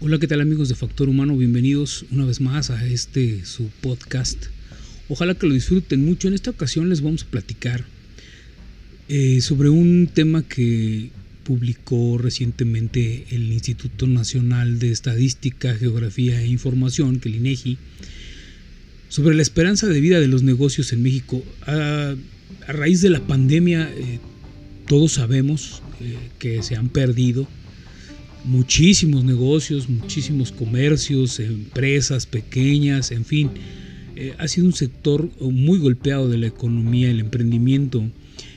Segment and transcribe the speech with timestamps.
[0.00, 1.36] Hola, ¿qué tal amigos de Factor Humano?
[1.36, 4.44] Bienvenidos una vez más a este su podcast.
[5.08, 6.28] Ojalá que lo disfruten mucho.
[6.28, 7.84] En esta ocasión les vamos a platicar
[9.08, 11.10] eh, sobre un tema que
[11.42, 17.76] publicó recientemente el Instituto Nacional de Estadística, Geografía e Información, que el INEGI,
[19.08, 21.42] sobre la esperanza de vida de los negocios en México.
[21.66, 22.14] A,
[22.68, 24.20] raíz de la pandemia, eh,
[24.86, 27.48] todos sabemos eh, que se han perdido
[28.48, 33.50] muchísimos negocios, muchísimos comercios, empresas pequeñas, en fin.
[34.16, 38.02] Eh, ha sido un sector muy golpeado de la economía, el emprendimiento.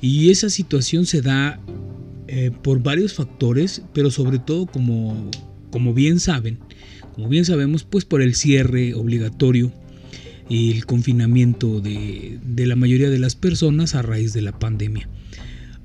[0.00, 1.60] Y esa situación se da
[2.26, 5.30] eh, por varios factores, pero sobre todo como,
[5.70, 6.58] como bien saben,
[7.14, 9.72] como bien sabemos, pues por el cierre obligatorio
[10.48, 15.08] y el confinamiento de, de la mayoría de las personas a raíz de la pandemia.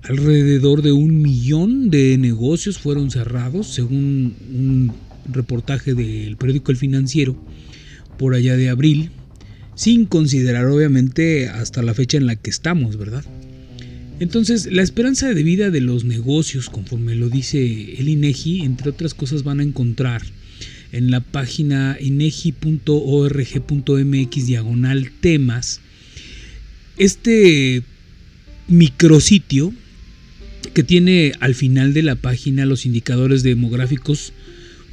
[0.04, 4.92] Alrededor de un millón de negocios fueron cerrados, según un
[5.32, 7.38] reportaje del periódico El Financiero,
[8.18, 9.12] por allá de abril,
[9.76, 13.24] sin considerar obviamente hasta la fecha en la que estamos, ¿verdad?
[14.20, 19.14] Entonces, la esperanza de vida de los negocios, conforme lo dice el INEGI, entre otras
[19.14, 20.24] cosas van a encontrar
[20.92, 22.86] en la página inegi.org.mx
[24.46, 25.80] diagonal temas
[26.98, 27.84] este
[28.68, 29.74] micrositio
[30.74, 34.34] que tiene al final de la página los indicadores demográficos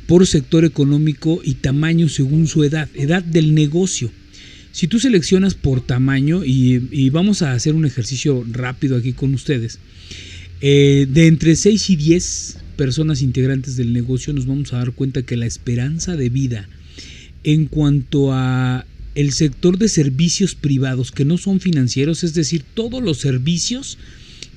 [0.06, 4.10] por sector económico y tamaño según su edad, edad del negocio.
[4.72, 9.78] Si tú seleccionas por tamaño, y, vamos a hacer un ejercicio rápido aquí con ustedes,
[10.60, 15.22] eh, de entre 6 y 10 personas integrantes del negocio nos vamos a dar cuenta
[15.22, 16.68] que la esperanza de vida
[17.44, 23.02] en cuanto a el sector de servicios privados que no son financieros, es decir, todos
[23.02, 23.98] los servicios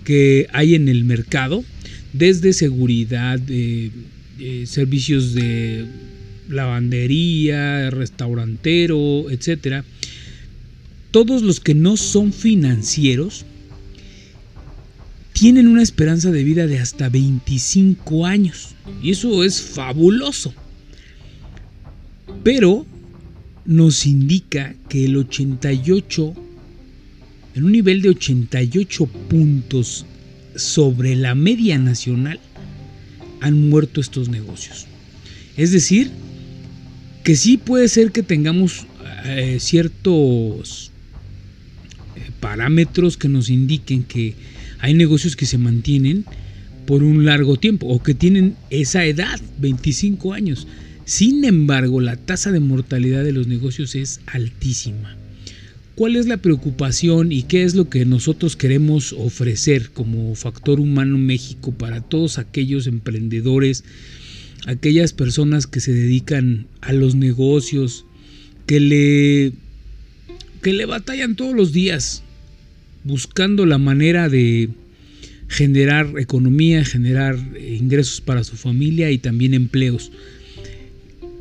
[0.03, 1.63] que hay en el mercado,
[2.13, 3.39] desde seguridad,
[4.66, 5.85] servicios de
[6.49, 9.86] lavandería, restaurantero, etcétera.
[11.11, 13.45] Todos los que no son financieros
[15.33, 18.76] tienen una esperanza de vida de hasta 25 años.
[19.02, 20.53] Y eso es fabuloso.
[22.43, 22.86] Pero
[23.65, 26.33] nos indica que el 88
[27.56, 30.06] en un nivel de 88 puntos
[30.56, 32.39] sobre la media nacional,
[33.42, 34.88] han muerto estos negocios.
[35.58, 36.12] Es decir,
[37.23, 38.86] que sí puede ser que tengamos
[39.26, 40.92] eh, ciertos
[42.16, 44.36] eh, parámetros que nos indiquen que
[44.80, 46.26] hay negocios que se mantienen
[46.86, 50.68] por un largo tiempo o que tienen esa edad, 25 años.
[51.06, 55.20] Sin embargo, la tasa de mortalidad de los negocios es altísima
[55.95, 61.17] cuál es la preocupación y qué es lo que nosotros queremos ofrecer como factor humano
[61.17, 63.83] México para todos aquellos emprendedores,
[64.65, 68.05] aquellas personas que se dedican a los negocios,
[68.65, 69.53] que le,
[70.61, 72.23] que le batallan todos los días
[73.03, 74.69] buscando la manera de
[75.47, 80.11] generar economía, generar ingresos para su familia y también empleos.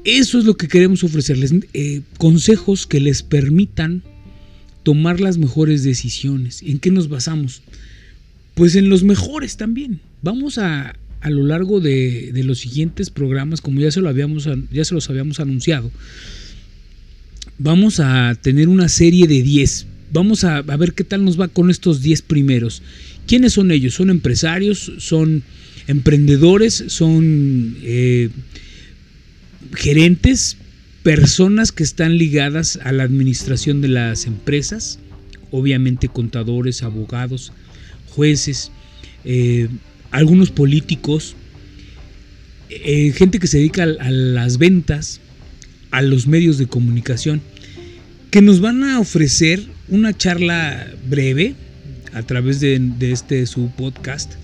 [0.04, 4.02] Eso es lo que queremos ofrecerles, eh, consejos que les permitan
[4.82, 6.62] tomar las mejores decisiones.
[6.62, 7.62] ¿En qué nos basamos?
[8.54, 10.00] Pues en los mejores también.
[10.22, 14.84] Vamos a, a lo largo de, los siguientes programas, como ya se, lo habíamos, ya
[14.84, 15.90] se los habíamos anunciado,
[17.58, 19.86] vamos a tener una serie de 10.
[20.12, 22.82] Vamos a, ver qué tal nos va con estos 10 primeros.
[23.26, 23.94] ¿Quiénes son ellos?
[23.94, 24.92] ¿Son empresarios?
[24.98, 25.42] ¿Son
[25.86, 26.84] emprendedores?
[26.88, 28.30] ¿Son eh,
[29.74, 30.56] gerentes?
[31.02, 34.98] Personas que están ligadas a la administración de las empresas,
[35.50, 37.52] obviamente contadores, abogados,
[38.10, 38.70] jueces,
[39.24, 39.68] eh,
[40.10, 41.36] algunos políticos,
[42.68, 45.20] eh, gente que se dedica a, las ventas,
[45.90, 47.40] a los medios de comunicación,
[48.30, 51.54] que nos van a ofrecer una charla breve
[52.12, 54.34] a través de, de este su podcast,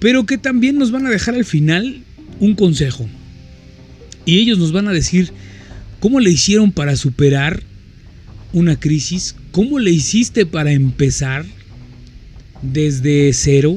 [0.00, 2.02] pero que también nos van a dejar al final
[2.38, 3.08] un consejo.
[4.24, 5.32] Y ellos nos van a decir
[6.00, 7.62] ¿Cómo le hicieron para superar
[8.52, 9.34] una crisis?
[9.50, 11.44] ¿Cómo le hiciste para empezar
[12.62, 13.76] desde cero?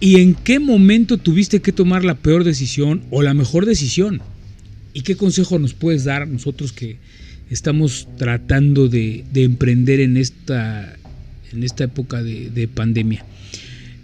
[0.00, 4.20] ¿Y en qué momento tuviste que tomar la peor decisión o la mejor decisión?
[4.92, 6.98] ¿Y qué consejo nos puedes dar nosotros que
[7.50, 10.96] estamos tratando de, emprender en esta,
[11.52, 13.24] en esta época de pandemia?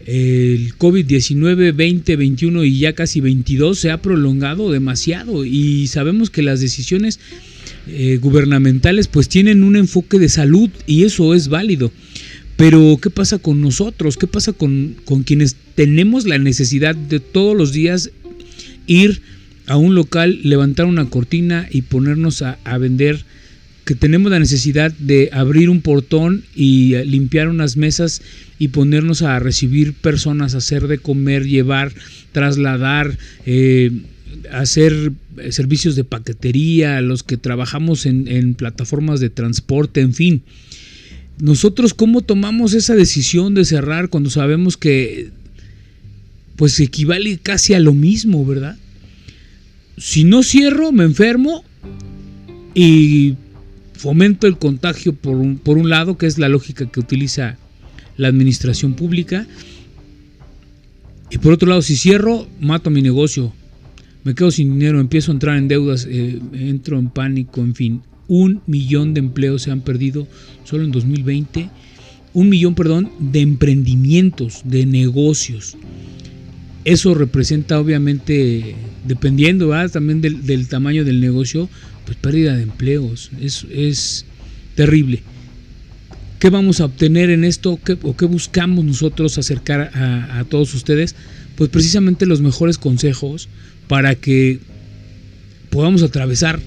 [0.06, 6.60] El COVID-19 2021 y ya casi 22 se ha prolongado demasiado y sabemos que las
[6.60, 7.20] decisiones
[7.86, 11.92] eh, gubernamentales pues tienen un enfoque de salud y eso es válido.
[12.56, 14.16] Pero ¿qué pasa con nosotros?
[14.16, 18.10] ¿Qué pasa con, con quienes tenemos la necesidad de todos los días
[18.86, 19.22] ir
[19.66, 23.24] a un local, levantar una cortina y ponernos a vender
[23.84, 28.22] que tenemos la necesidad de abrir un portón y limpiar unas mesas
[28.58, 31.92] y ponernos a recibir personas, hacer de comer, llevar,
[32.30, 33.90] trasladar, eh,
[34.52, 35.12] hacer
[35.50, 40.42] servicios de paquetería, los que trabajamos en, en, plataformas de transporte, en fin.
[41.40, 45.30] Nosotros cómo tomamos esa decisión de cerrar cuando sabemos que
[46.56, 48.76] pues equivale casi a lo mismo, ¿verdad?
[49.98, 51.64] Si no cierro, me enfermo
[52.74, 53.34] y
[54.02, 57.56] fomento el contagio por un, por un lado, que es la lógica que utiliza
[58.16, 59.46] la administración pública.
[61.30, 63.52] Y por otro lado, si cierro, mato mi negocio.
[64.24, 68.02] Me quedo sin dinero, empiezo a entrar en deudas, eh, entro en pánico, en fin.
[68.26, 70.26] Un millón de empleos se han perdido
[70.64, 71.70] solo en 2020.
[72.34, 75.76] Un millón, perdón, de emprendimientos, de negocios.
[76.84, 78.74] Eso representa obviamente,
[79.06, 81.68] dependiendo también del, del tamaño del negocio,
[82.04, 84.24] pues pérdida de empleos, es, es
[84.74, 85.22] terrible.
[86.38, 91.14] ¿Qué vamos a obtener en esto ¿Qué, o qué buscamos nosotros acercar a todos ustedes?
[91.56, 93.48] Pues precisamente los mejores consejos
[93.86, 94.58] para que
[95.70, 96.60] podamos atravesar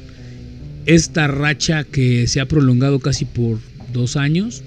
[0.86, 3.60] esta racha que se ha prolongado casi por
[3.92, 4.64] dos años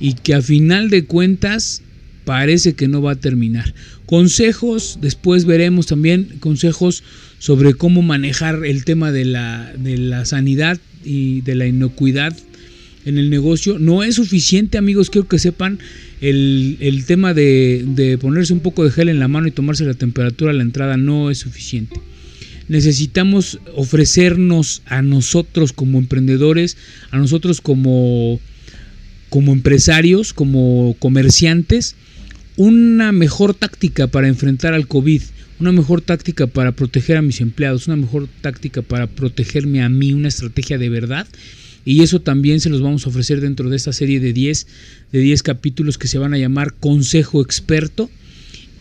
[0.00, 1.82] y que a final de cuentas
[2.24, 3.74] parece que no va a terminar.
[4.06, 7.02] Consejos, después veremos también consejos
[7.38, 12.36] sobre cómo manejar el tema de la, de la sanidad y de la inocuidad
[13.04, 13.78] en el negocio.
[13.78, 15.78] No es suficiente, amigos, quiero que sepan
[16.20, 19.84] el, el tema de, de, ponerse un poco de gel en la mano y tomarse
[19.84, 22.00] la temperatura a la entrada no es suficiente.
[22.68, 26.76] Necesitamos ofrecernos a nosotros como emprendedores,
[27.10, 28.40] a nosotros como,
[29.28, 31.96] como empresarios, como comerciantes,
[32.56, 35.22] una mejor táctica para enfrentar al COVID
[35.62, 40.12] una mejor táctica para proteger a mis empleados, una mejor táctica para protegerme a mí,
[40.12, 41.26] una estrategia de verdad.
[41.84, 44.66] Y eso también se los vamos a ofrecer dentro de esta serie de 10,
[45.12, 48.10] de 10 capítulos que se van a llamar Consejo Experto.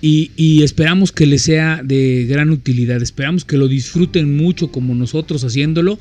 [0.04, 4.96] Y, y, esperamos que les sea de gran utilidad, esperamos que lo disfruten mucho como
[4.96, 6.00] nosotros haciéndolo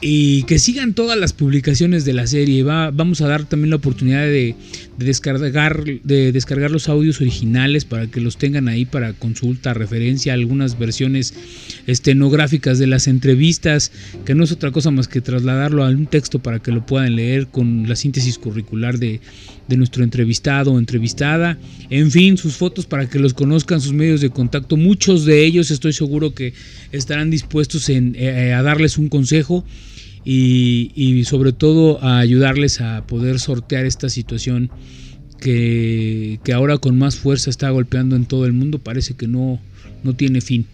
[0.00, 2.62] y que sigan todas las publicaciones de la serie.
[2.62, 4.54] Va, vamos a dar también la oportunidad de,
[4.98, 10.34] de, descargar, de descargar los audios originales para que los tengan ahí para consulta, referencia,
[10.34, 11.34] algunas versiones
[11.86, 13.90] estenográficas de las entrevistas,
[14.24, 17.16] que no es otra cosa más que trasladarlo a un texto para que lo puedan
[17.16, 19.20] leer con la síntesis curricular de,
[19.68, 21.58] de nuestro entrevistado o entrevistada.
[21.88, 24.76] En fin, sus fotos para que los conozcan, sus medios de contacto.
[24.76, 26.52] Muchos de ellos estoy seguro que
[26.92, 29.64] estarán dispuestos en, eh, a darles un consejo
[30.26, 34.70] y, y, sobre todo a ayudarles a poder sortear esta situación
[35.40, 38.80] que, que, ahora con más fuerza está golpeando en todo el mundo.
[38.80, 39.60] Parece que no,
[40.02, 40.66] no tiene fin.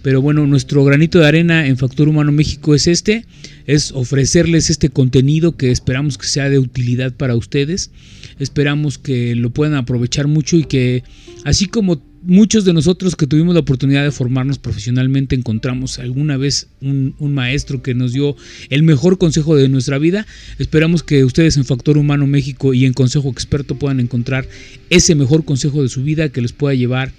[0.00, 3.24] Pero bueno, nuestro granito de arena en Factor Humano México es este,
[3.66, 7.90] es ofrecerles este contenido que esperamos que sea de utilidad para ustedes.
[8.38, 11.04] Esperamos que lo puedan aprovechar mucho y que
[11.44, 16.68] así como muchos de nosotros que tuvimos la oportunidad de formarnos profesionalmente encontramos alguna vez
[16.80, 18.36] un, maestro que nos dio
[18.70, 20.26] el mejor consejo de nuestra vida.
[20.58, 24.48] Esperamos que ustedes en Factor Humano México y en Consejo Experto puedan encontrar
[24.90, 27.12] ese mejor consejo de su vida que les pueda llevar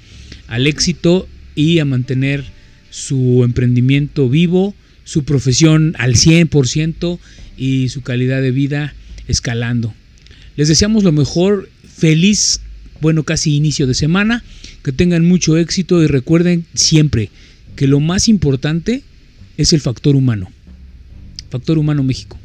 [0.47, 2.43] al éxito y a mantener
[2.89, 7.19] su emprendimiento vivo, su profesión al 100%
[7.57, 8.95] y su calidad de vida
[9.27, 9.93] escalando.
[10.55, 12.61] Les deseamos lo mejor, feliz,
[13.01, 14.43] bueno, casi inicio de semana
[14.85, 17.31] que tengan mucho éxito y recuerden siempre
[17.75, 19.01] que lo más importante
[19.57, 20.51] es el factor humano.
[21.49, 22.37] Factor humano México.